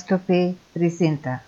[0.00, 1.42] Master P presenta.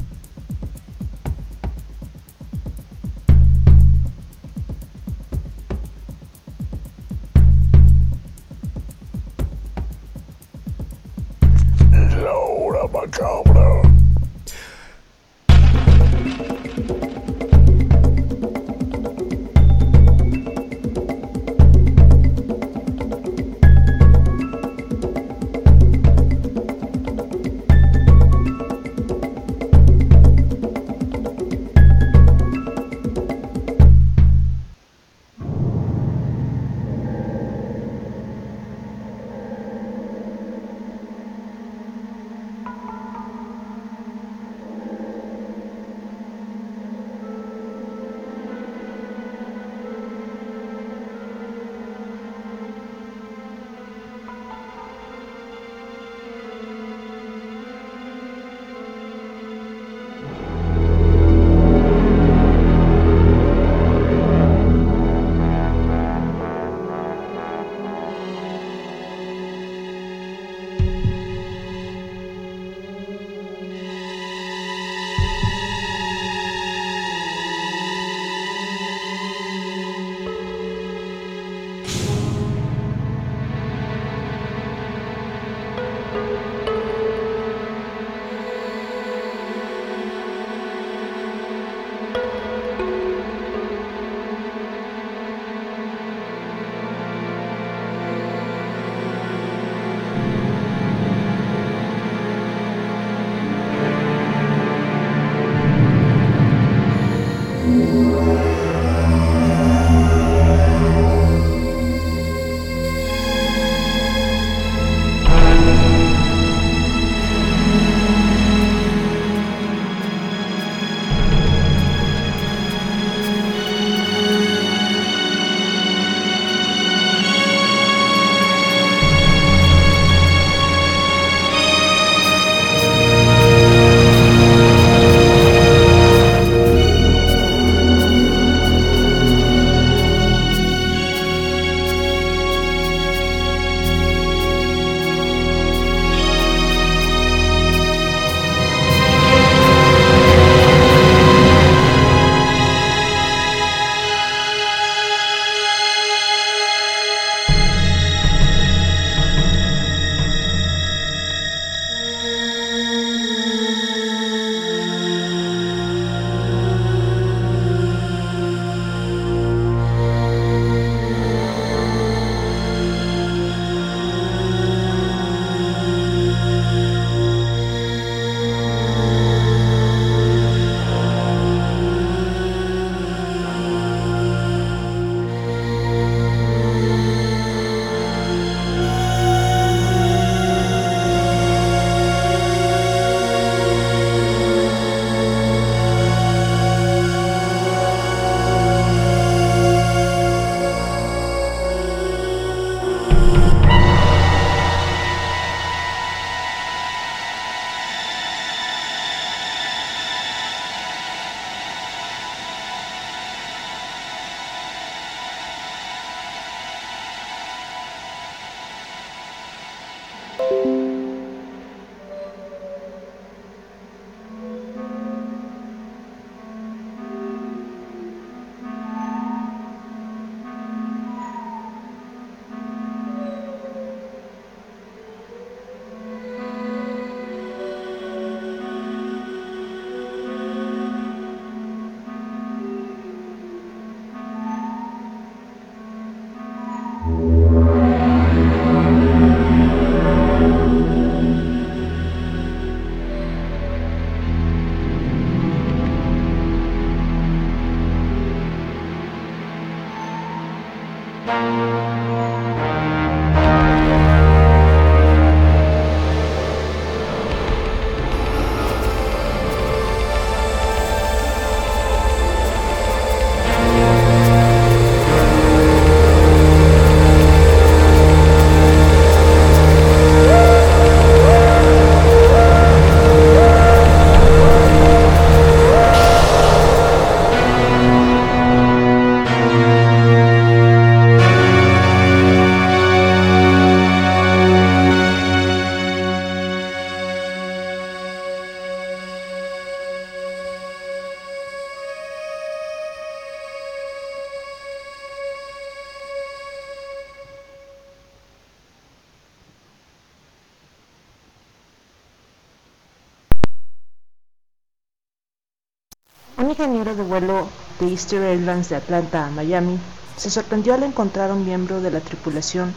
[316.53, 317.49] Ingeniero de vuelo
[317.81, 319.79] de Easter Airlines de Atlanta a Miami
[320.19, 322.75] se sorprendió al encontrar a un miembro de la tripulación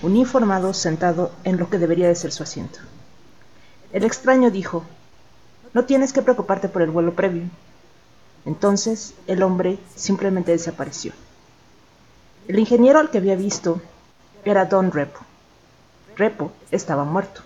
[0.00, 2.78] uniformado sentado en lo que debería de ser su asiento.
[3.92, 4.84] El extraño dijo,
[5.74, 7.42] no tienes que preocuparte por el vuelo previo.
[8.44, 11.12] Entonces el hombre simplemente desapareció.
[12.46, 13.80] El ingeniero al que había visto
[14.44, 15.18] era Don Repo.
[16.16, 17.42] Repo estaba muerto.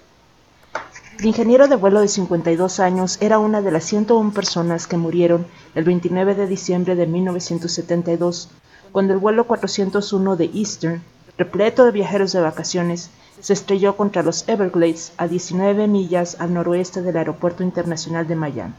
[1.20, 5.46] El ingeniero de vuelo de 52 años era una de las 101 personas que murieron
[5.74, 8.48] el 29 de diciembre de 1972
[8.90, 11.02] cuando el vuelo 401 de Eastern,
[11.36, 17.02] repleto de viajeros de vacaciones, se estrelló contra los Everglades a 19 millas al noroeste
[17.02, 18.74] del Aeropuerto Internacional de Miami.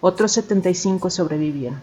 [0.00, 1.82] Otros 75 sobrevivieron.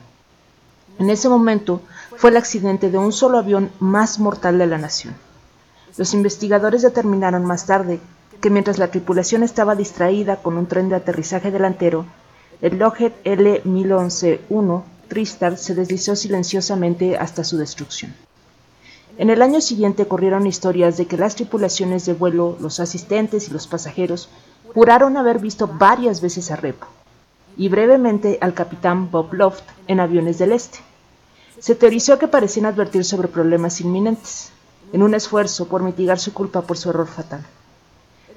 [0.97, 1.79] En ese momento
[2.17, 5.13] fue el accidente de un solo avión más mortal de la nación.
[5.95, 7.99] Los investigadores determinaron más tarde
[8.41, 12.05] que mientras la tripulación estaba distraída con un tren de aterrizaje delantero,
[12.61, 18.13] el Lockheed L-1011-1 Tristar se deslizó silenciosamente hasta su destrucción.
[19.17, 23.51] En el año siguiente corrieron historias de que las tripulaciones de vuelo, los asistentes y
[23.51, 24.29] los pasajeros
[24.73, 26.87] juraron haber visto varias veces a Repo,
[27.55, 30.79] y brevemente al capitán Bob Loft en aviones del este.
[31.59, 34.51] Se teorizó que parecían advertir sobre problemas inminentes,
[34.91, 37.45] en un esfuerzo por mitigar su culpa por su error fatal.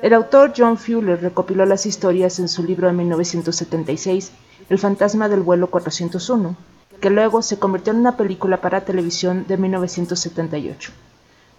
[0.01, 4.31] El autor John Fuller recopiló las historias en su libro de 1976,
[4.69, 6.55] El fantasma del vuelo 401,
[7.01, 10.93] que luego se convirtió en una película para televisión de 1978.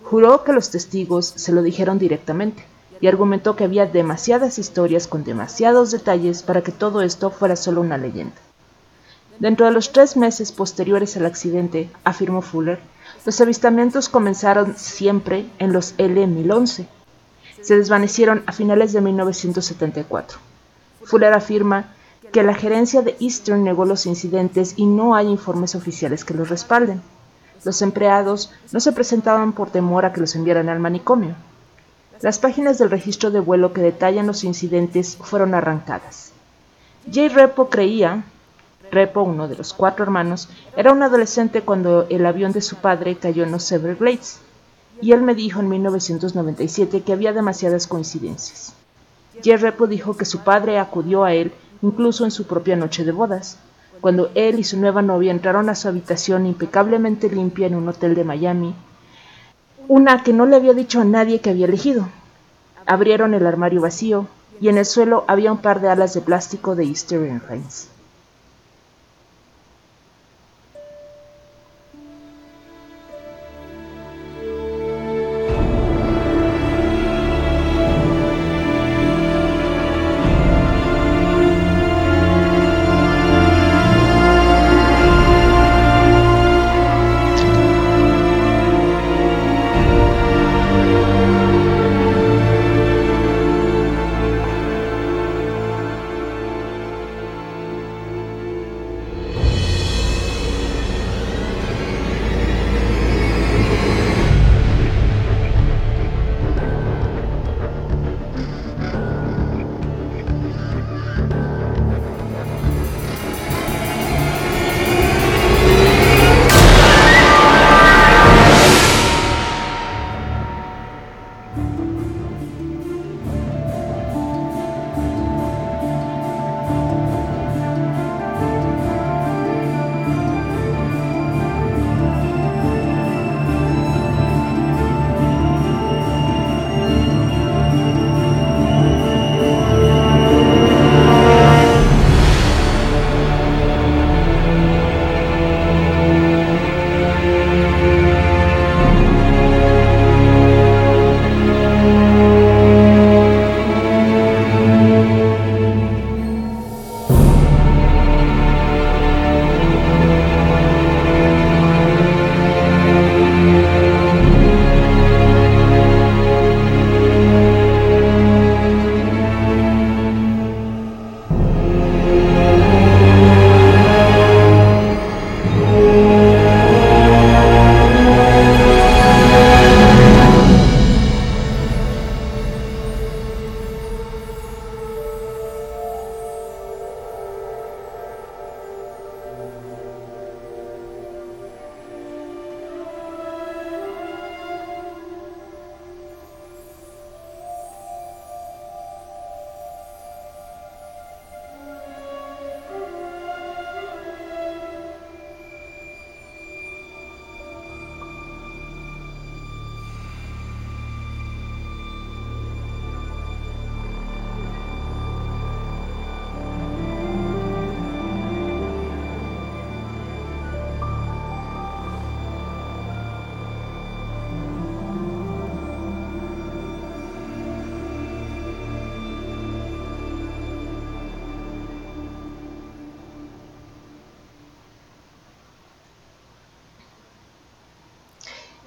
[0.06, 2.64] Juró que los testigos se lo dijeron directamente
[3.02, 7.82] y argumentó que había demasiadas historias con demasiados detalles para que todo esto fuera solo
[7.82, 8.38] una leyenda.
[9.40, 12.80] Dentro de los tres meses posteriores al accidente, afirmó Fuller,
[13.26, 16.88] los avistamientos comenzaron siempre en los L-1011
[17.62, 20.40] se desvanecieron a finales de 1974.
[21.04, 21.94] Fuller afirma
[22.32, 26.50] que la gerencia de Eastern negó los incidentes y no hay informes oficiales que los
[26.50, 27.02] respalden.
[27.64, 31.36] Los empleados no se presentaban por temor a que los enviaran al manicomio.
[32.22, 36.32] Las páginas del registro de vuelo que detallan los incidentes fueron arrancadas.
[37.12, 38.24] Jay Repo creía,
[38.92, 43.16] Repo, uno de los cuatro hermanos, era un adolescente cuando el avión de su padre
[43.16, 44.42] cayó en los Everglades
[45.02, 48.74] y él me dijo en 1997 que había demasiadas coincidencias.
[49.44, 53.58] Repo dijo que su padre acudió a él incluso en su propia noche de bodas,
[54.02, 58.16] cuando él y su nueva novia entraron a su habitación impecablemente limpia en un hotel
[58.16, 58.76] de Miami,
[59.88, 62.08] una que no le había dicho a nadie que había elegido.
[62.86, 64.28] Abrieron el armario vacío
[64.62, 67.90] y en el suelo había un par de alas de plástico de Easter Airlines.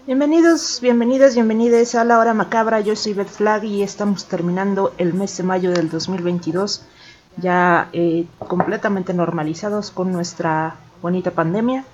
[0.05, 2.81] Bienvenidos, bienvenidas, bienvenidas a la hora macabra.
[2.81, 6.83] Yo soy Beth Flag y estamos terminando el mes de mayo del 2022,
[7.37, 11.85] ya eh, completamente normalizados con nuestra bonita pandemia.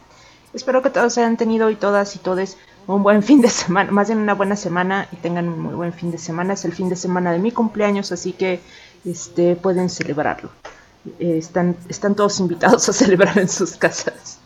[0.55, 4.09] Espero que todos hayan tenido y todas y todes un buen fin de semana, más
[4.09, 6.55] bien una buena semana y tengan un muy buen fin de semana.
[6.55, 8.63] Es el fin de semana de mi cumpleaños, así que
[9.05, 10.49] este, pueden celebrarlo.
[11.19, 14.39] Eh, están, están todos invitados a celebrar en sus casas.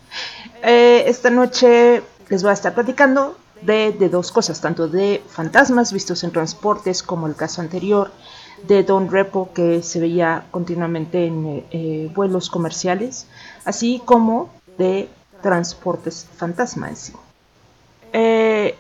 [0.64, 5.92] Eh, esta noche les voy a estar platicando de, de, dos cosas, tanto de fantasmas
[5.92, 8.10] vistos en transportes como el caso anterior
[8.66, 13.26] de Don Repo que se veía continuamente en eh, vuelos comerciales,
[13.64, 15.08] así como de
[15.42, 17.12] transportes fantasma en sí.
[18.12, 18.76] Eh,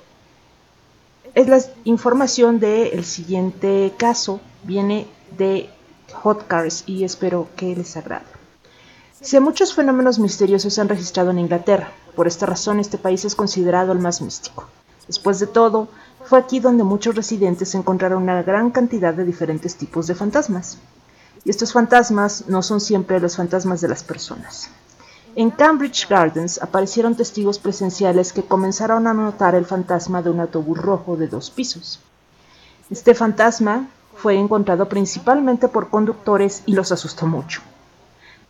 [1.34, 5.68] es la información del siguiente caso, viene de
[6.12, 8.41] Hot Cars y espero que les agrade.
[9.22, 13.36] Si muchos fenómenos misteriosos se han registrado en Inglaterra, por esta razón este país es
[13.36, 14.64] considerado el más místico.
[15.06, 15.86] Después de todo,
[16.24, 20.76] fue aquí donde muchos residentes encontraron una gran cantidad de diferentes tipos de fantasmas.
[21.44, 24.68] Y estos fantasmas no son siempre los fantasmas de las personas.
[25.36, 30.78] En Cambridge Gardens aparecieron testigos presenciales que comenzaron a notar el fantasma de un autobús
[30.78, 32.00] rojo de dos pisos.
[32.90, 37.62] Este fantasma fue encontrado principalmente por conductores y los asustó mucho.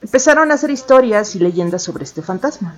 [0.03, 2.75] Empezaron a hacer historias y leyendas sobre este fantasma.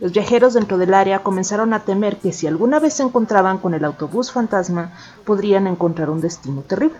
[0.00, 3.72] Los viajeros dentro del área comenzaron a temer que si alguna vez se encontraban con
[3.72, 4.92] el autobús fantasma,
[5.24, 6.98] podrían encontrar un destino terrible.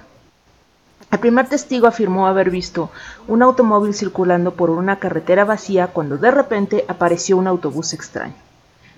[1.11, 2.91] El primer testigo afirmó haber visto
[3.27, 8.35] un automóvil circulando por una carretera vacía cuando de repente apareció un autobús extraño.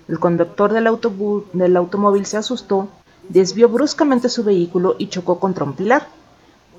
[0.07, 1.45] El conductor del, autobús,
[1.75, 2.89] automóvil se asustó,
[3.27, 6.07] desvió bruscamente su vehículo y chocó contra un pilar.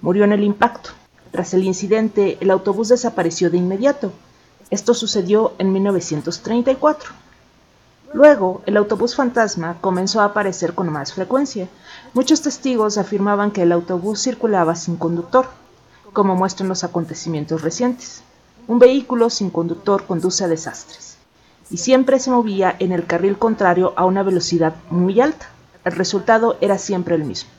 [0.01, 0.91] Murió en el impacto.
[1.31, 4.13] Tras el incidente, el autobús desapareció de inmediato.
[4.71, 7.11] Esto sucedió en 1934.
[8.13, 11.69] Luego, el autobús fantasma comenzó a aparecer con más frecuencia.
[12.13, 15.47] Muchos testigos afirmaban que el autobús circulaba sin conductor,
[16.13, 18.23] como muestran los acontecimientos recientes.
[18.67, 21.17] Un vehículo sin conductor conduce a desastres,
[21.71, 25.49] y siempre se movía en el carril contrario a una velocidad muy alta.
[25.85, 27.51] El resultado era siempre el mismo.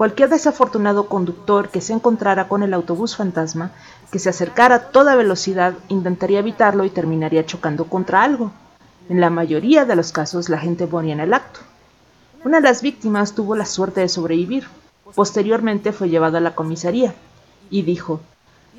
[0.00, 3.72] Cualquier desafortunado conductor que se encontrara con el autobús fantasma,
[4.10, 8.50] que se acercara a toda velocidad, intentaría evitarlo y terminaría chocando contra algo.
[9.10, 11.60] En la mayoría de los casos la gente moría en el acto.
[12.46, 14.68] Una de las víctimas tuvo la suerte de sobrevivir.
[15.14, 17.14] Posteriormente fue llevado a la comisaría
[17.68, 18.22] y dijo,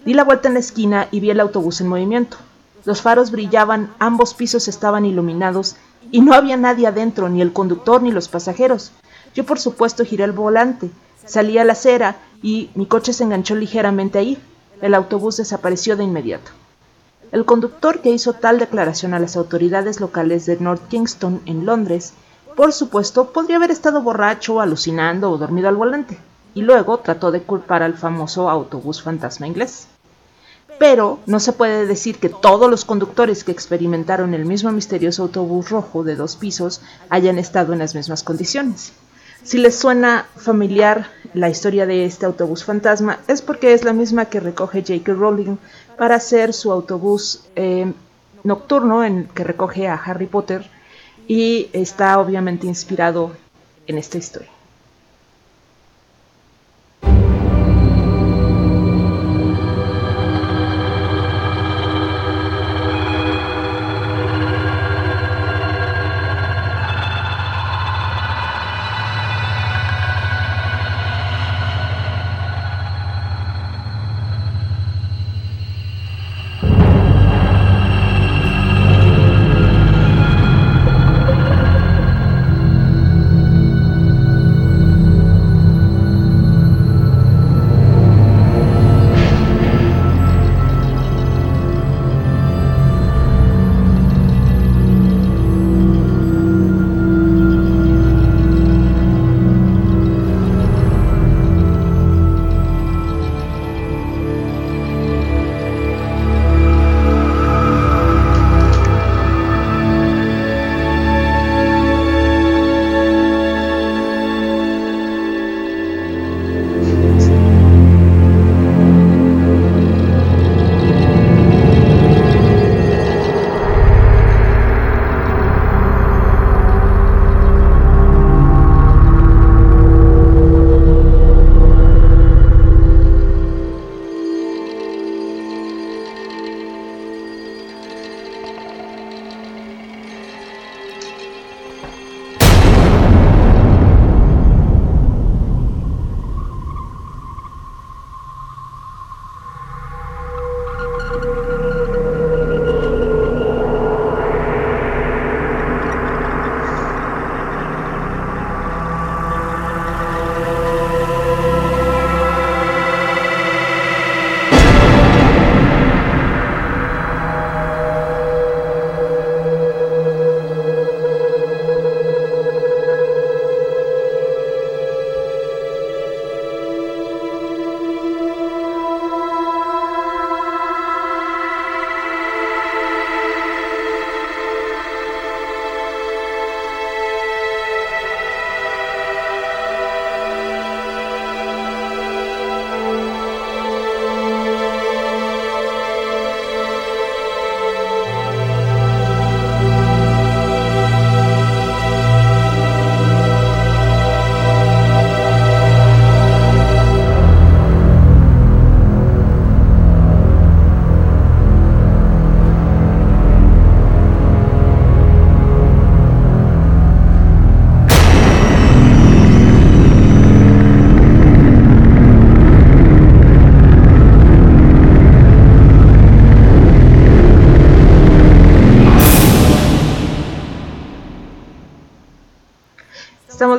[0.03, 2.37] di la vuelta en la esquina y vi el autobús en movimiento.
[2.83, 5.75] Los faros brillaban, ambos pisos estaban iluminados
[6.09, 8.91] y no había nadie adentro, ni el conductor ni los pasajeros.
[9.35, 10.89] Yo por supuesto giré el volante,
[11.25, 14.37] salí a la acera y mi coche se enganchó ligeramente ahí.
[14.81, 16.51] El autobús desapareció de inmediato.
[17.31, 22.13] El conductor que hizo tal declaración a las autoridades locales de North Kingston en Londres
[22.55, 26.17] por supuesto, podría haber estado borracho, alucinando o dormido al volante,
[26.53, 29.87] y luego trató de culpar al famoso autobús fantasma inglés.
[30.77, 35.69] Pero no se puede decir que todos los conductores que experimentaron el mismo misterioso autobús
[35.69, 38.91] rojo de dos pisos hayan estado en las mismas condiciones.
[39.43, 44.25] Si les suena familiar la historia de este autobús fantasma, es porque es la misma
[44.25, 45.13] que recoge J.K.
[45.13, 45.57] Rowling
[45.97, 47.91] para hacer su autobús eh,
[48.43, 50.69] nocturno en que recoge a Harry Potter
[51.27, 53.31] y está obviamente inspirado
[53.87, 54.50] en esta historia.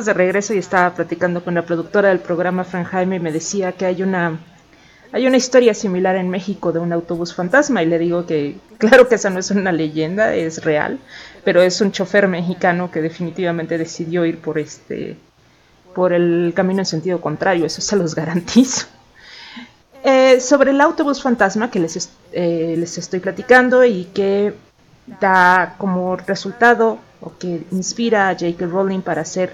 [0.05, 3.71] De regreso y estaba platicando con la productora del programa, Fran Jaime, y me decía
[3.71, 4.39] que hay una,
[5.11, 7.83] hay una historia similar en México de un autobús fantasma.
[7.83, 10.99] Y le digo que, claro que esa no es una leyenda, es real,
[11.43, 15.17] pero es un chofer mexicano que definitivamente decidió ir por este,
[15.93, 18.87] por el camino en sentido contrario, eso se los garantizo.
[20.03, 24.53] Eh, sobre el autobús fantasma que les, eh, les estoy platicando y que
[25.21, 28.65] da como resultado o que inspira a J.K.
[28.65, 29.53] Rowling para hacer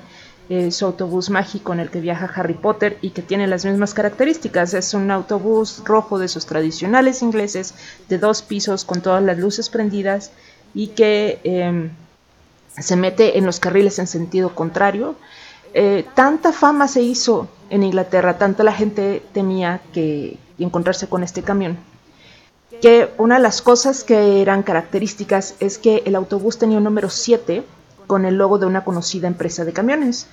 [0.50, 3.94] eh, su autobús mágico en el que viaja Harry Potter y que tiene las mismas
[3.94, 4.74] características.
[4.74, 7.76] Es un autobús rojo de esos tradicionales ingleses
[8.10, 10.32] de dos pisos con todas las luces prendidas
[10.74, 11.92] y que em,
[12.78, 15.16] se mete en los carriles en sentido contrario.
[15.74, 21.44] Eh, tanta fama se hizo en Inglaterra, tanta la gente temía que encontrarse con este
[21.44, 21.78] camión
[22.82, 27.10] que una de las cosas que eran características es que el autobús tenía un número
[27.10, 27.64] 7
[28.10, 30.26] con el logo de una conocida empresa de camiones.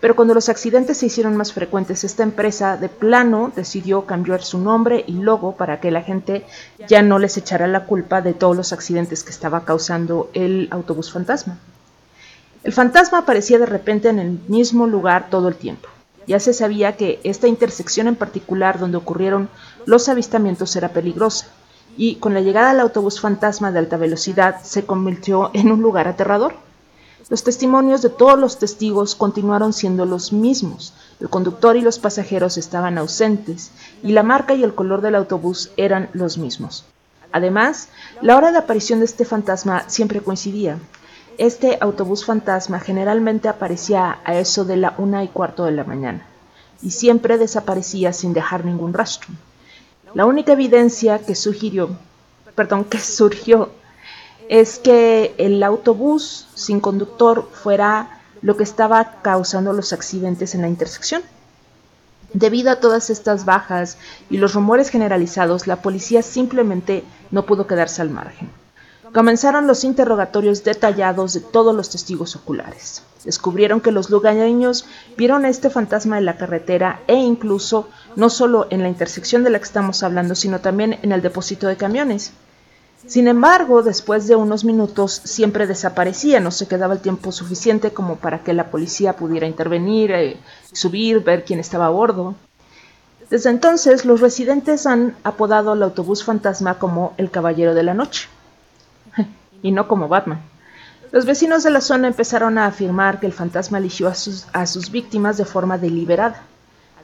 [0.00, 4.58] Pero cuando los accidentes se hicieron más frecuentes, esta empresa de plano decidió cambiar su
[4.58, 6.46] nombre y logo para que la gente
[6.86, 11.10] ya no les echara la culpa de todos los accidentes que estaba causando el autobús
[11.10, 11.58] fantasma.
[12.62, 15.88] El fantasma aparecía de repente en el mismo lugar todo el tiempo.
[16.28, 19.48] Ya se sabía que esta intersección en particular donde ocurrieron
[19.86, 21.48] los avistamientos era peligrosa,
[21.96, 26.06] y con la llegada del autobús fantasma de alta velocidad se convirtió en un lugar
[26.06, 26.54] aterrador.
[27.30, 30.92] Los testimonios de todos los testigos continuaron siendo los mismos.
[31.20, 33.70] El conductor y los pasajeros estaban ausentes
[34.02, 36.84] y la marca y el color del autobús eran los mismos.
[37.32, 37.88] Además,
[38.20, 40.78] la hora de aparición de este fantasma siempre coincidía.
[41.38, 46.26] Este autobús fantasma generalmente aparecía a eso de la una y cuarto de la mañana
[46.82, 49.30] y siempre desaparecía sin dejar ningún rastro.
[50.12, 51.96] La única evidencia que sugirió,
[52.54, 53.70] perdón, que surgió
[54.48, 60.68] es que el autobús sin conductor fuera lo que estaba causando los accidentes en la
[60.68, 61.22] intersección.
[62.34, 63.96] Debido a todas estas bajas
[64.28, 68.50] y los rumores generalizados, la policía simplemente no pudo quedarse al margen.
[69.14, 73.04] Comenzaron los interrogatorios detallados de todos los testigos oculares.
[73.24, 78.66] Descubrieron que los lugareños vieron a este fantasma en la carretera e incluso no solo
[78.70, 82.32] en la intersección de la que estamos hablando, sino también en el depósito de camiones.
[83.06, 88.16] Sin embargo, después de unos minutos siempre desaparecía, no se quedaba el tiempo suficiente como
[88.16, 90.38] para que la policía pudiera intervenir, eh,
[90.72, 92.34] subir, ver quién estaba a bordo.
[93.28, 98.28] Desde entonces, los residentes han apodado al autobús fantasma como el Caballero de la Noche,
[99.62, 100.40] y no como Batman.
[101.12, 104.66] Los vecinos de la zona empezaron a afirmar que el fantasma eligió a sus, a
[104.66, 106.42] sus víctimas de forma deliberada.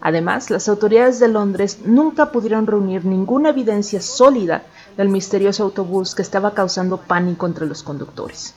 [0.00, 4.62] Además, las autoridades de Londres nunca pudieron reunir ninguna evidencia sólida
[4.96, 8.54] del misterioso autobús que estaba causando pánico entre los conductores.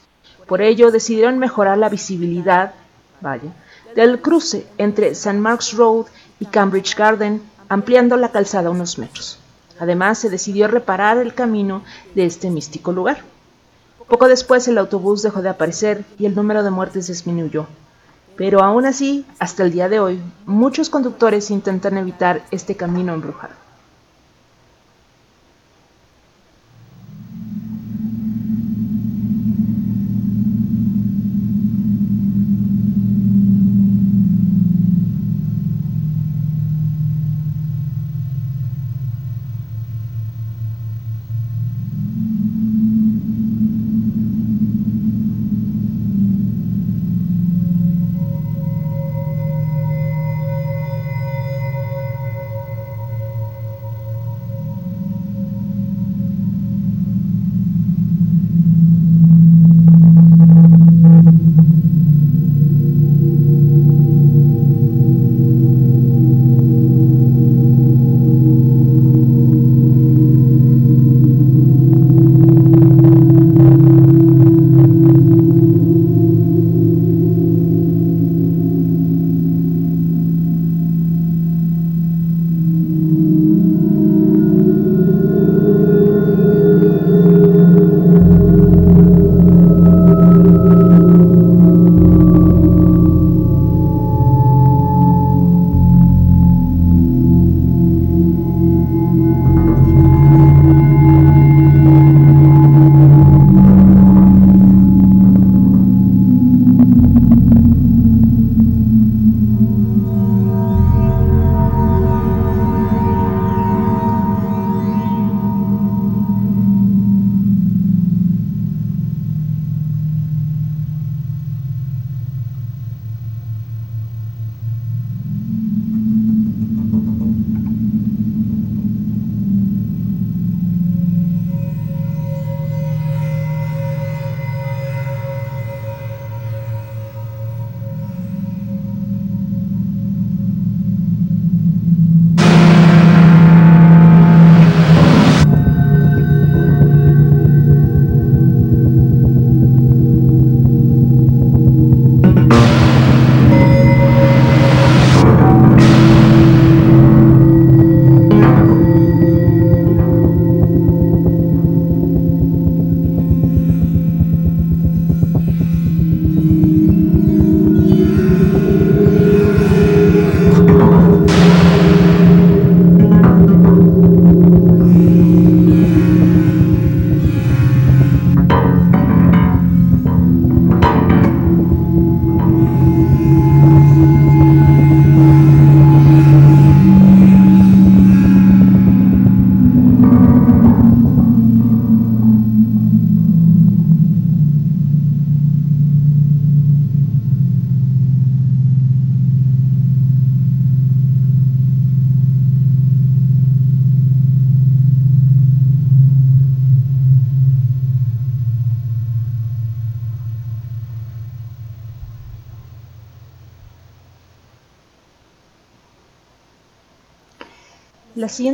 [0.48, 2.74] Por ello, decidieron mejorar la visibilidad
[3.24, 3.54] vaya,
[3.96, 5.40] del cruce entre St.
[5.40, 6.06] Mark's Road
[6.40, 9.40] y Cambridge Garden, ampliando la calzada unos metros.
[9.80, 11.82] Además, se decidió reparar el camino
[12.14, 13.24] de este místico lugar.
[14.08, 17.66] Poco después el autobús dejó de aparecer y el número de muertes disminuyó.
[18.36, 23.63] Pero aún así, hasta el día de hoy, muchos conductores intentan evitar este camino embrujado.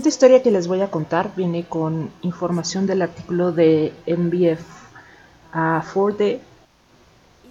[0.09, 4.59] Historia que les voy a contar viene con información del artículo de MBF
[5.53, 6.39] a 4D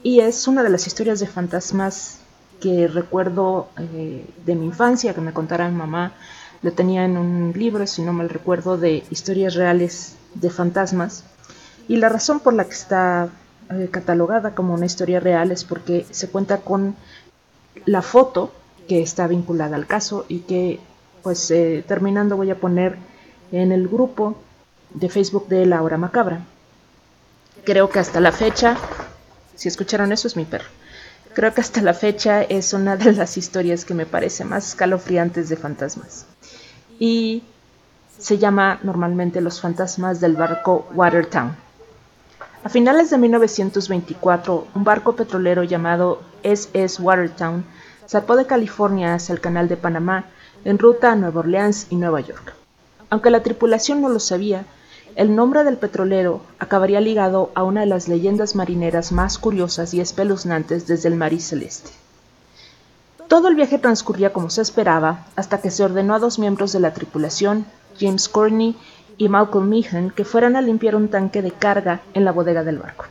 [0.02, 2.18] y es una de las historias de fantasmas
[2.60, 6.14] que recuerdo eh, de mi infancia que me contara mi mamá.
[6.62, 11.22] Lo tenía en un libro, si no mal recuerdo, de historias reales de fantasmas.
[11.86, 13.28] Y la razón por la que está
[13.70, 16.96] eh, catalogada como una historia real es porque se cuenta con
[17.86, 18.52] la foto
[18.88, 20.80] que está vinculada al caso y que
[21.28, 22.96] pues eh, terminando voy a poner
[23.52, 24.34] en el grupo
[24.94, 26.40] de Facebook de La Hora Macabra.
[27.64, 28.78] Creo que hasta la fecha,
[29.54, 30.64] si escucharon eso es mi perro,
[31.34, 35.50] creo que hasta la fecha es una de las historias que me parece más escalofriantes
[35.50, 36.24] de fantasmas.
[36.98, 37.42] Y
[38.18, 41.54] se llama normalmente Los fantasmas del barco Watertown.
[42.64, 47.66] A finales de 1924, un barco petrolero llamado SS Watertown
[48.08, 50.24] zarpó de California hacia el canal de Panamá
[50.64, 52.54] en ruta a Nueva Orleans y Nueva York.
[53.10, 54.64] Aunque la tripulación no lo sabía,
[55.16, 60.00] el nombre del petrolero acabaría ligado a una de las leyendas marineras más curiosas y
[60.00, 61.90] espeluznantes desde el mar celeste.
[63.26, 66.80] Todo el viaje transcurría como se esperaba hasta que se ordenó a dos miembros de
[66.80, 67.66] la tripulación,
[67.98, 68.76] James Courtney
[69.16, 72.78] y Malcolm Meehan, que fueran a limpiar un tanque de carga en la bodega del
[72.78, 73.04] barco.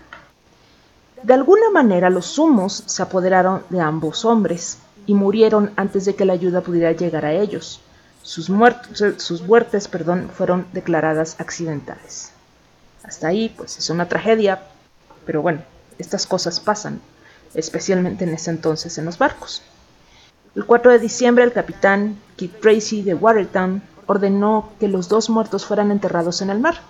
[1.23, 6.25] De alguna manera los humos se apoderaron de ambos hombres, y murieron antes de que
[6.25, 7.81] la ayuda pudiera llegar a ellos.
[8.21, 8.51] Sus,
[9.17, 12.31] sus muertes perdón, fueron declaradas accidentales.
[13.03, 14.61] Hasta ahí, pues es una tragedia,
[15.25, 15.61] pero bueno,
[15.97, 16.99] estas cosas pasan,
[17.53, 19.63] especialmente en ese entonces en los barcos.
[20.55, 25.65] El 4 de diciembre, el capitán Kit Tracy de Watertown ordenó que los dos muertos
[25.65, 26.81] fueran enterrados en el mar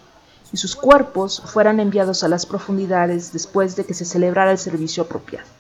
[0.52, 5.04] y sus cuerpos fueran enviados a las profundidades después de que se celebrara el servicio
[5.04, 5.57] apropiado.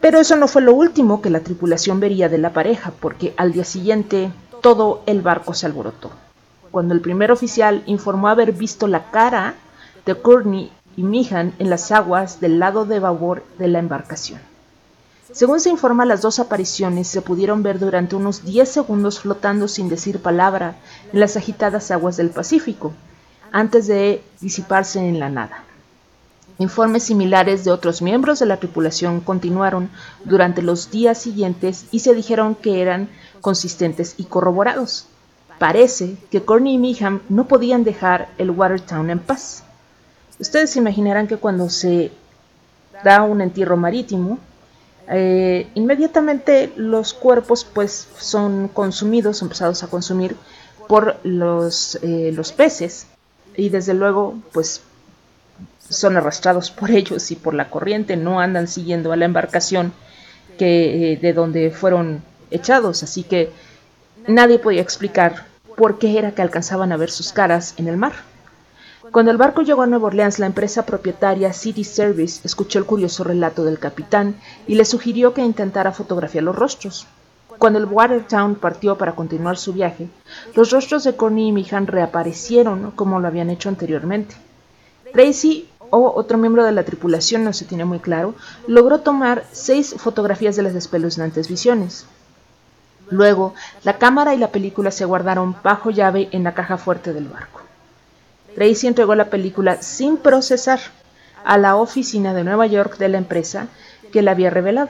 [0.00, 3.52] Pero eso no fue lo último que la tripulación vería de la pareja, porque al
[3.52, 4.30] día siguiente
[4.60, 6.10] todo el barco se alborotó.
[6.70, 9.54] Cuando el primer oficial informó haber visto la cara
[10.06, 14.40] de Courtney y Meehan en las aguas del lado de babor de la embarcación.
[15.32, 19.88] Según se informa, las dos apariciones se pudieron ver durante unos 10 segundos flotando sin
[19.88, 20.76] decir palabra
[21.12, 22.92] en las agitadas aguas del Pacífico,
[23.50, 25.64] antes de disiparse en la nada.
[26.58, 29.90] Informes similares de otros miembros de la tripulación continuaron
[30.24, 33.08] durante los días siguientes y se dijeron que eran
[33.40, 35.06] consistentes y corroborados.
[35.58, 39.64] Parece que Courtney y Meehan no podían dejar el Watertown en paz.
[40.38, 42.12] Ustedes imaginarán que cuando se
[43.02, 44.38] da un entierro marítimo,
[45.08, 50.36] eh, inmediatamente los cuerpos pues son consumidos, empezados a consumir
[50.88, 53.06] por los, eh, los peces
[53.56, 54.80] y desde luego pues
[55.96, 59.92] son arrastrados por ellos y por la corriente, no andan siguiendo a la embarcación
[60.58, 63.50] que eh, de donde fueron echados, así que
[64.26, 68.12] nadie podía explicar por qué era que alcanzaban a ver sus caras en el mar.
[69.10, 73.22] Cuando el barco llegó a Nueva Orleans, la empresa propietaria City Service escuchó el curioso
[73.22, 77.06] relato del capitán y le sugirió que intentara fotografiar los rostros.
[77.58, 80.08] Cuando el Watertown partió para continuar su viaje,
[80.54, 84.34] los rostros de Corny y Mihan reaparecieron como lo habían hecho anteriormente.
[85.12, 88.34] Tracy o otro miembro de la tripulación, no se tiene muy claro,
[88.66, 92.06] logró tomar seis fotografías de las espeluznantes visiones.
[93.10, 97.28] Luego, la cámara y la película se guardaron bajo llave en la caja fuerte del
[97.28, 97.60] barco.
[98.54, 100.80] Tracy entregó la película sin procesar
[101.44, 103.68] a la oficina de Nueva York de la empresa
[104.12, 104.88] que la había revelado.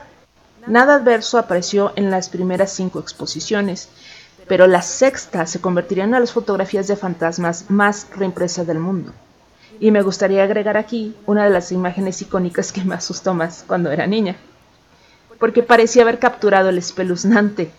[0.67, 3.89] Nada adverso apareció en las primeras cinco exposiciones,
[4.47, 8.79] pero la sexta se convertiría en una de las fotografías de fantasmas más reimpresas del
[8.79, 9.13] mundo.
[9.81, 13.91] Y me gustaría agregar aquí una de las imágenes icónicas que me asustó más cuando
[13.91, 14.37] era niña,
[15.39, 17.71] porque parecía haber capturado el espeluznante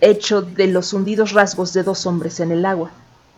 [0.00, 2.90] hecho de los hundidos rasgos de dos hombres en el agua,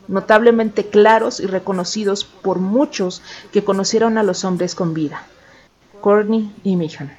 [0.08, 5.22] notablemente claros y reconocidos por muchos que conocieron a los hombres con vida,
[6.00, 7.16] Courtney y Meehan.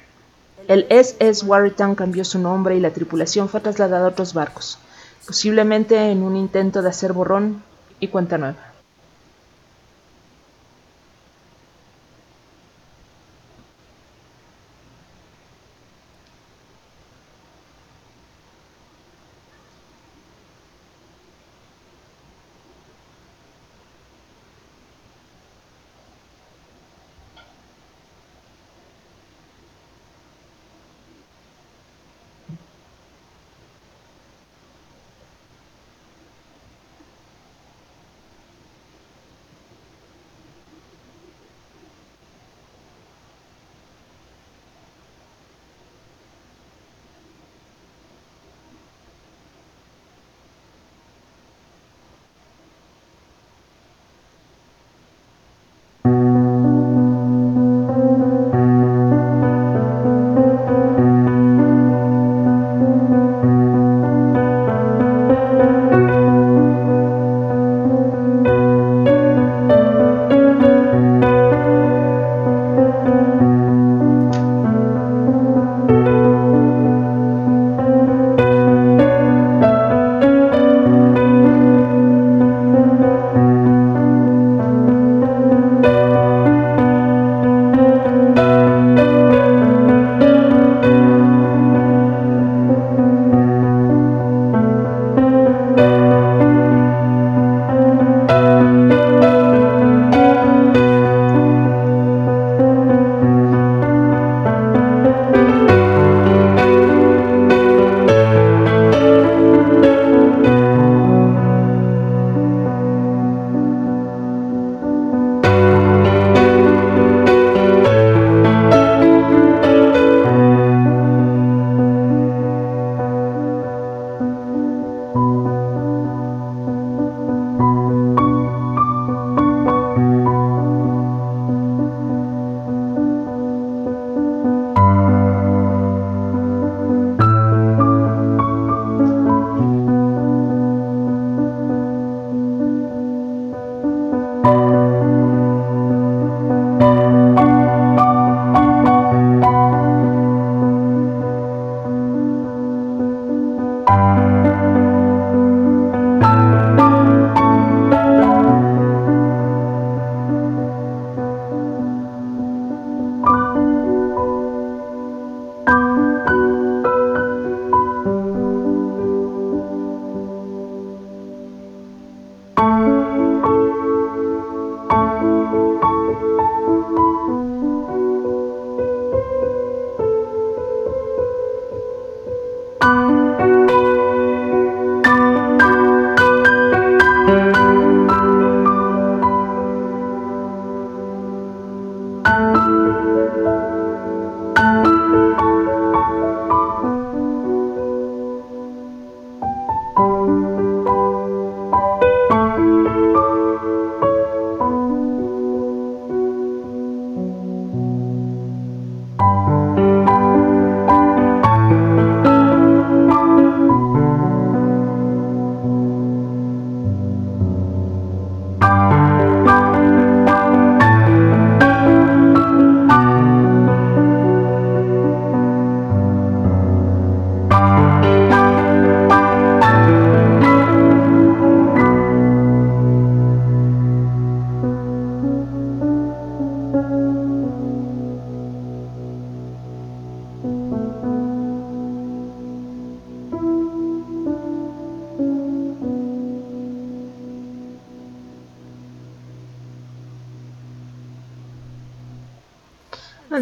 [0.68, 4.78] El SS Watertown cambió su nombre y la tripulación fue trasladada a otros barcos,
[5.26, 7.62] posiblemente en un intento de hacer borrón
[7.98, 8.69] y cuenta nueva.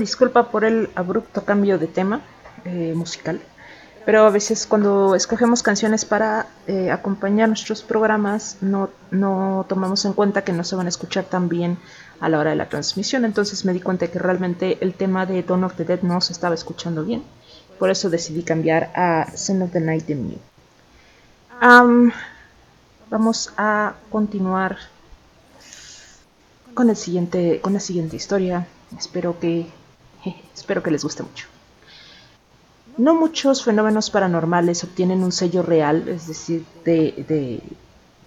[0.09, 2.23] Disculpa por el abrupto cambio de tema
[2.65, 3.43] eh, musical,
[4.07, 10.15] pero a veces cuando escogemos canciones para eh, acompañar nuestros programas no, no tomamos en
[10.15, 11.77] cuenta que no se van a escuchar tan bien
[12.21, 15.43] a la hora de la transmisión, entonces me di cuenta que realmente el tema de
[15.43, 17.23] Dawn of the Dead no se estaba escuchando bien,
[17.79, 20.39] por eso decidí cambiar a Son of the Night de Mew.
[23.11, 24.79] vamos a continuar
[26.73, 28.67] con el siguiente con la siguiente historia.
[28.97, 29.67] Espero que
[30.55, 31.47] espero que les guste mucho
[32.99, 37.63] no muchos fenómenos paranormales obtienen un sello real, es decir, de,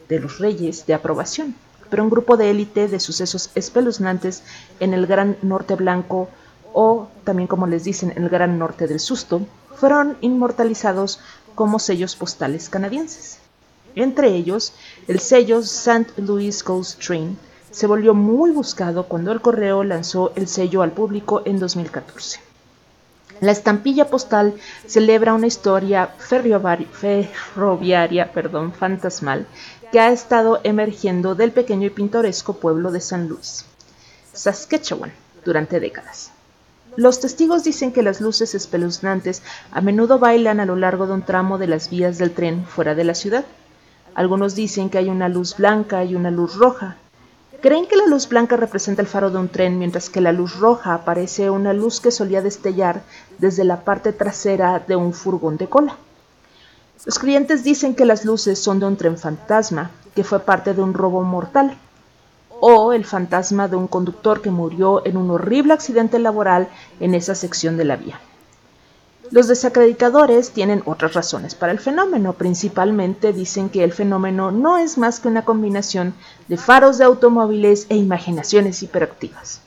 [0.07, 1.55] los reyes, de aprobación,
[1.89, 4.43] pero un grupo de élite de sucesos espeluznantes
[4.79, 6.29] en el Gran Norte Blanco
[6.73, 9.41] o también como les dicen el Gran Norte del Susto,
[9.75, 11.19] fueron inmortalizados
[11.53, 13.39] como sellos postales canadienses.
[13.95, 14.71] Entre ellos,
[15.09, 16.13] el sello St.
[16.15, 17.37] Louis Ghost Train
[17.71, 22.39] se volvió muy buscado cuando el correo lanzó el sello al público en 2014.
[23.39, 24.53] La estampilla postal
[24.85, 29.47] celebra una historia ferroviaria perdón, fantasmal
[29.91, 33.65] que ha estado emergiendo del pequeño y pintoresco pueblo de San Luis,
[34.31, 35.11] Saskatchewan,
[35.43, 36.31] durante décadas.
[36.95, 39.41] Los testigos dicen que las luces espeluznantes
[39.71, 42.95] a menudo bailan a lo largo de un tramo de las vías del tren fuera
[42.95, 43.45] de la ciudad.
[44.13, 46.97] Algunos dicen que hay una luz blanca y una luz roja,
[47.61, 50.57] Creen que la luz blanca representa el faro de un tren, mientras que la luz
[50.57, 53.03] roja parece una luz que solía destellar
[53.37, 55.95] desde la parte trasera de un furgón de cola.
[57.05, 60.81] Los clientes dicen que las luces son de un tren fantasma, que fue parte de
[60.81, 61.77] un robo mortal,
[62.59, 66.67] o el fantasma de un conductor que murió en un horrible accidente laboral
[66.99, 68.19] en esa sección de la vía.
[69.31, 72.33] Los desacreditadores tienen otras razones para el fenómeno.
[72.33, 76.13] Principalmente dicen que el fenómeno no es más que una combinación
[76.49, 79.61] de faros de automóviles e imaginaciones hiperactivas.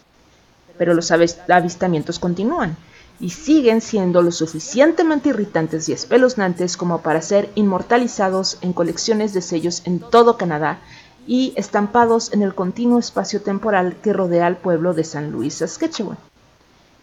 [0.77, 2.77] Pero los avistamientos continúan
[3.19, 9.41] y siguen siendo lo suficientemente irritantes y espeluznantes como para ser inmortalizados en colecciones de
[9.41, 10.81] sellos en todo Canadá
[11.27, 16.19] y estampados en el continuo espacio temporal que rodea al pueblo de San Luis, Saskatchewan.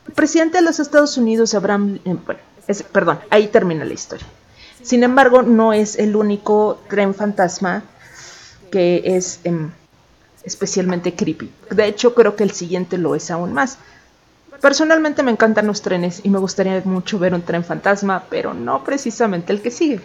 [0.07, 1.99] El presidente de los Estados Unidos, Abraham,
[2.91, 4.25] perdón, ahí termina la historia.
[4.81, 7.83] Sin embargo, no es el único tren fantasma
[8.71, 9.71] que es em,
[10.43, 11.51] especialmente creepy.
[11.69, 13.77] De hecho, creo que el siguiente lo es aún más.
[14.61, 18.83] Personalmente me encantan los trenes y me gustaría mucho ver un tren fantasma, pero no
[18.83, 19.99] precisamente el que sigue.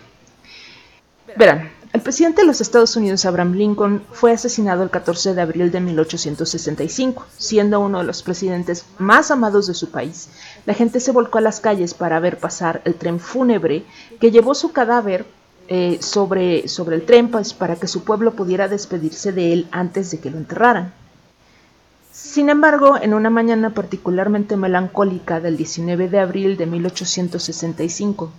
[1.37, 5.71] Verán, el presidente de los Estados Unidos, Abraham Lincoln, fue asesinado el 14 de abril
[5.71, 10.29] de 1865, siendo uno de los presidentes más amados de su país.
[10.67, 13.85] La gente se volcó a las calles para ver pasar el tren fúnebre
[14.21, 15.25] que llevó su cadáver
[15.69, 20.11] eh, sobre, sobre el tren pues, para que su pueblo pudiera despedirse de él antes
[20.11, 20.93] de que lo enterraran.
[22.13, 28.31] Sin embargo, en una mañana particularmente melancólica del 19 de abril de 1865,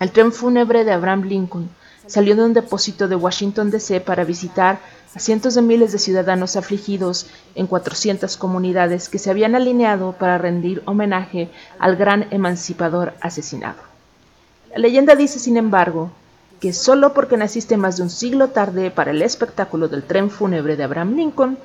[0.00, 1.70] el tren fúnebre de Abraham Lincoln
[2.06, 4.00] salió de un depósito de Washington, D.C.
[4.00, 4.80] para visitar
[5.14, 10.38] a cientos de miles de ciudadanos afligidos en 400 comunidades que se habían alineado para
[10.38, 11.48] rendir homenaje
[11.78, 13.78] al gran emancipador asesinado.
[14.70, 16.10] La leyenda dice, sin embargo,
[16.60, 20.76] que solo porque naciste más de un siglo tarde para el espectáculo del tren fúnebre
[20.76, 21.58] de Abraham Lincoln,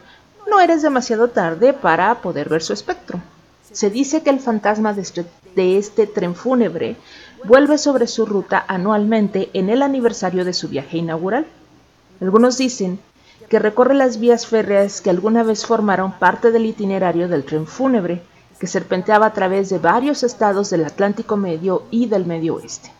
[0.50, 3.20] no eres demasiado tarde para poder ver su espectro.
[3.72, 5.26] Se dice que el fantasma de este,
[5.56, 6.96] de este tren fúnebre
[7.44, 11.46] vuelve sobre su ruta anualmente en el aniversario de su viaje inaugural.
[12.22, 13.00] Algunos dicen
[13.54, 18.24] que recorre las vías férreas que alguna vez formaron parte del itinerario del tren fúnebre,
[18.58, 22.92] que serpenteaba a través de varios estados del Atlántico Medio y del Medio Oeste.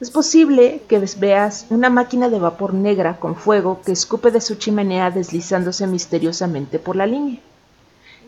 [0.00, 4.54] Es posible que veas una máquina de vapor negra con fuego que escupe de su
[4.54, 7.40] chimenea deslizándose misteriosamente por la línea.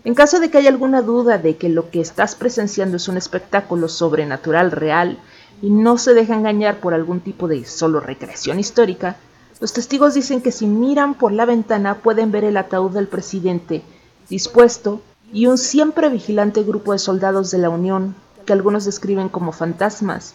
[0.05, 3.16] En caso de que haya alguna duda de que lo que estás presenciando es un
[3.16, 5.18] espectáculo sobrenatural real
[5.62, 9.16] y no se deja engañar por algún tipo de solo recreación histórica,
[9.61, 13.83] los testigos dicen que si miran por la ventana pueden ver el ataúd del presidente
[14.29, 15.03] dispuesto
[15.33, 18.15] y un siempre vigilante grupo de soldados de la Unión
[18.47, 20.35] que algunos describen como fantasmas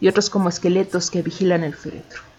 [0.00, 2.31] y otros como esqueletos que vigilan el féretro.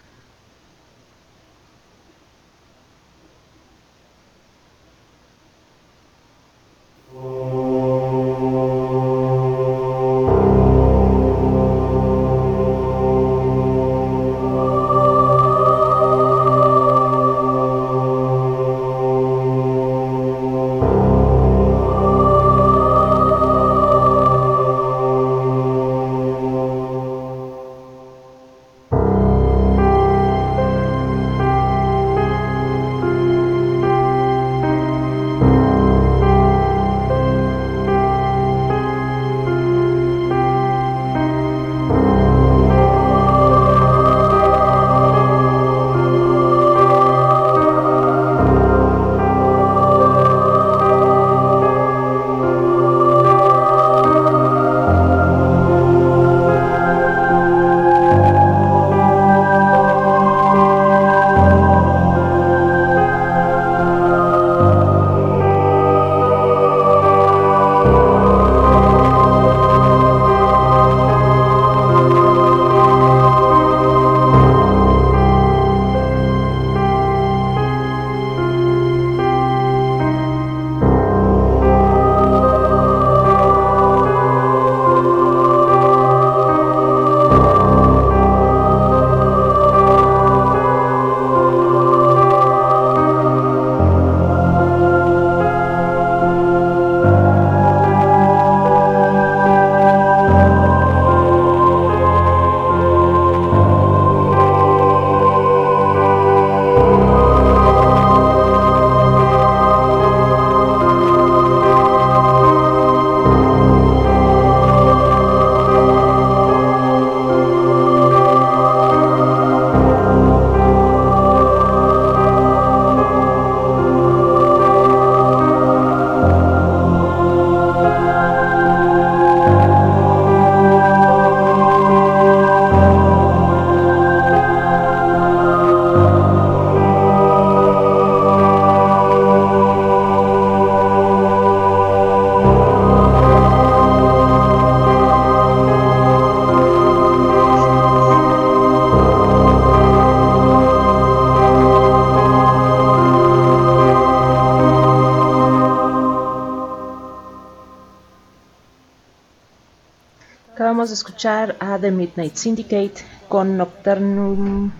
[160.94, 162.94] Escuchar a The Midnight Syndicate
[163.28, 164.72] con Nocturnum,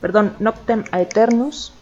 [0.00, 1.72] perdón, Noctem Aeternus.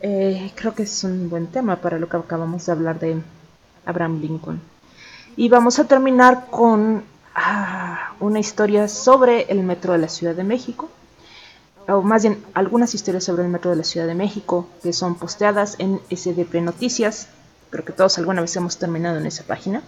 [0.00, 3.20] Eh, creo que es un buen tema para lo que acabamos de hablar de
[3.84, 4.60] Abraham Lincoln.
[5.36, 7.02] Y vamos a terminar con
[7.34, 10.88] ah, una historia sobre el metro de la Ciudad de México.
[11.88, 15.16] O más bien, algunas historias sobre el metro de la Ciudad de México que son
[15.16, 17.28] posteadas en SDP Noticias.
[17.70, 19.82] Creo que todos alguna vez hemos terminado en esa página.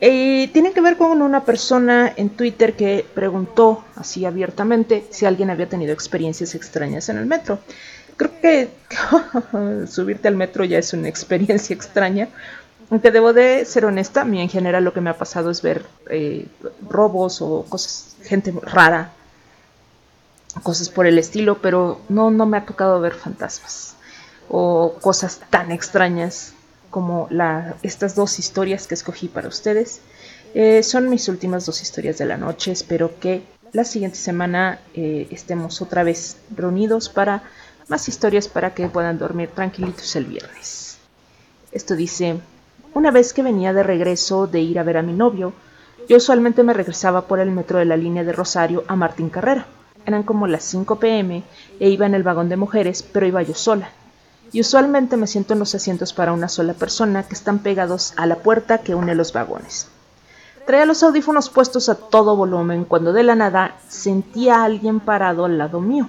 [0.00, 5.50] Eh, tiene que ver con una persona en Twitter que preguntó así abiertamente si alguien
[5.50, 7.58] había tenido experiencias extrañas en el metro.
[8.16, 8.68] Creo que
[9.88, 12.28] subirte al metro ya es una experiencia extraña.
[12.90, 15.62] Aunque debo de ser honesta, a mí en general lo que me ha pasado es
[15.62, 16.46] ver eh,
[16.88, 19.12] robos o cosas, gente rara,
[20.62, 23.96] cosas por el estilo, pero no, no me ha tocado ver fantasmas
[24.48, 26.54] o cosas tan extrañas
[26.90, 27.28] como
[27.82, 30.00] estas dos historias que escogí para ustedes.
[30.54, 32.72] Eh, son mis últimas dos historias de la noche.
[32.72, 37.42] Espero que la siguiente semana eh, estemos otra vez reunidos para
[37.88, 40.98] más historias para que puedan dormir tranquilitos el viernes.
[41.72, 42.40] Esto dice,
[42.94, 45.52] una vez que venía de regreso de ir a ver a mi novio,
[46.08, 49.66] yo usualmente me regresaba por el metro de la línea de Rosario a Martín Carrera.
[50.06, 51.42] Eran como las 5 pm
[51.78, 53.90] e iba en el vagón de mujeres, pero iba yo sola
[54.52, 58.26] y usualmente me siento en los asientos para una sola persona que están pegados a
[58.26, 59.88] la puerta que une los vagones.
[60.66, 65.44] Traía los audífonos puestos a todo volumen cuando de la nada sentía a alguien parado
[65.44, 66.08] al lado mío,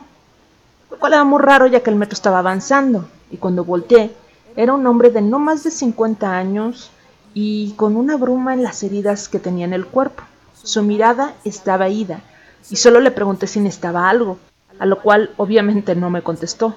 [0.92, 4.12] lo cual era muy raro ya que el metro estaba avanzando, y cuando volteé
[4.56, 6.92] era un hombre de no más de 50 años
[7.34, 10.24] y con una bruma en las heridas que tenía en el cuerpo.
[10.62, 12.22] Su mirada estaba ida,
[12.70, 14.38] y solo le pregunté si necesitaba algo,
[14.78, 16.76] a lo cual obviamente no me contestó.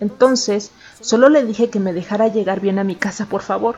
[0.00, 0.70] Entonces,
[1.00, 3.76] solo le dije que me dejara llegar bien a mi casa, por favor,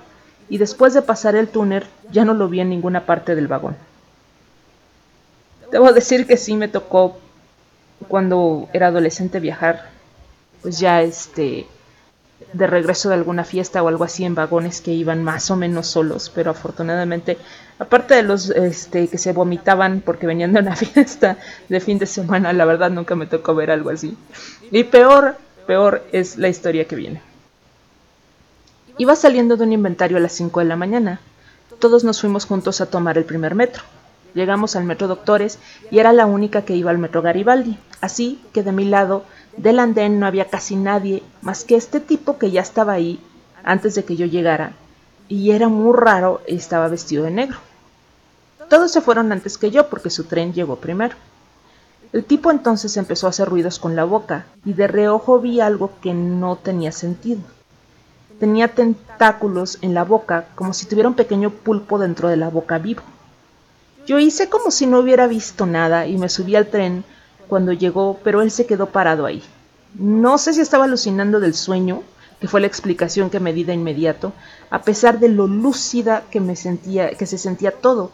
[0.48, 3.76] y después de pasar el túnel ya no lo vi en ninguna parte del vagón.
[5.70, 7.18] Debo decir que sí me tocó
[8.08, 9.90] cuando era adolescente viajar,
[10.60, 11.66] pues ya este
[12.52, 15.86] de regreso de alguna fiesta o algo así en vagones que iban más o menos
[15.86, 17.38] solos, pero afortunadamente,
[17.78, 22.06] aparte de los este, que se vomitaban porque venían de una fiesta de fin de
[22.06, 24.16] semana, la verdad nunca me tocó ver algo así.
[24.70, 25.36] Y peor,
[25.66, 27.22] Peor es la historia que viene.
[28.98, 31.20] Iba saliendo de un inventario a las 5 de la mañana.
[31.78, 33.82] Todos nos fuimos juntos a tomar el primer metro.
[34.34, 35.58] Llegamos al metro Doctores
[35.90, 37.78] y era la única que iba al metro Garibaldi.
[38.00, 39.24] Así que de mi lado
[39.56, 43.20] del andén no había casi nadie más que este tipo que ya estaba ahí
[43.62, 44.72] antes de que yo llegara
[45.28, 47.58] y era muy raro y estaba vestido de negro.
[48.68, 51.14] Todos se fueron antes que yo porque su tren llegó primero.
[52.12, 55.92] El tipo entonces empezó a hacer ruidos con la boca y de reojo vi algo
[56.02, 57.40] que no tenía sentido.
[58.38, 62.76] Tenía tentáculos en la boca como si tuviera un pequeño pulpo dentro de la boca
[62.78, 63.02] vivo.
[64.06, 67.04] Yo hice como si no hubiera visto nada y me subí al tren
[67.48, 69.42] cuando llegó, pero él se quedó parado ahí.
[69.94, 72.02] No sé si estaba alucinando del sueño,
[72.40, 74.32] que fue la explicación que me di de inmediato,
[74.68, 78.10] a pesar de lo lúcida que me sentía, que se sentía todo,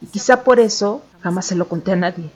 [0.00, 2.30] y quizá por eso jamás se lo conté a nadie.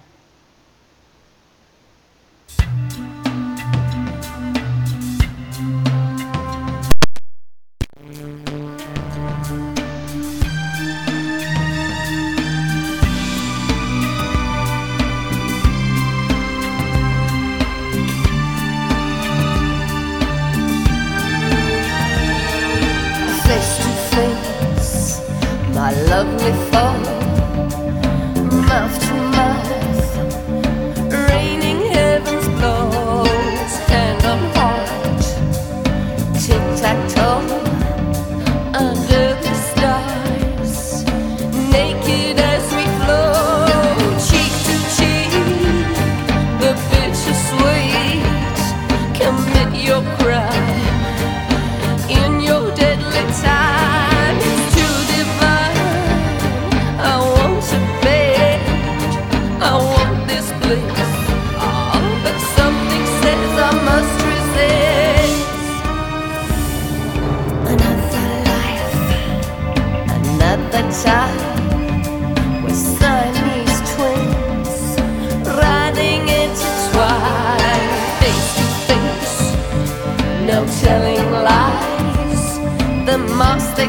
[80.50, 82.58] no telling lies.
[83.06, 83.88] The mops they